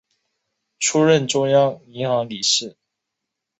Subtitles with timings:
[0.79, 2.75] 出任中央银行理事。